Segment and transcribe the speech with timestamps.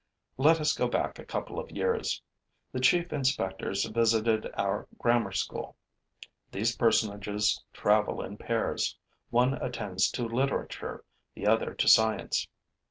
[0.39, 2.23] Let us go back a couple of years.
[2.71, 5.75] The chief inspectors visited our grammar school.
[6.51, 8.97] These personages travel in pairs:
[9.29, 12.47] one attends to literature, the other to science.